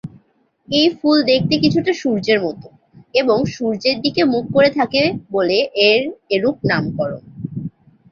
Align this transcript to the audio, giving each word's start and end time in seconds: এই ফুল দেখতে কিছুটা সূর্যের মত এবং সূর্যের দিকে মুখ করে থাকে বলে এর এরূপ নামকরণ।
এই 0.67 0.87
ফুল 0.97 1.17
দেখতে 1.31 1.55
কিছুটা 1.63 1.91
সূর্যের 1.93 2.39
মত 2.41 2.61
এবং 3.13 3.37
সূর্যের 3.53 3.97
দিকে 4.01 4.21
মুখ 4.23 4.43
করে 4.53 4.69
থাকে 4.79 5.01
বলে 5.31 5.57
এর 5.89 6.01
এরূপ 6.35 6.57
নামকরণ। 6.69 7.23